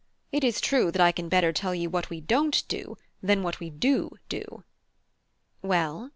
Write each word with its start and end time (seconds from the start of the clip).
It 0.31 0.43
is 0.43 0.59
true 0.59 0.89
that 0.91 0.99
I 0.99 1.11
can 1.11 1.29
better 1.29 1.53
tell 1.53 1.75
you 1.75 1.87
what 1.87 2.09
we 2.09 2.19
don't 2.21 2.67
do, 2.67 2.97
than 3.21 3.43
what 3.43 3.59
we 3.59 3.69
do 3.69 4.09
do." 4.29 4.63
"Well?" 5.61 6.09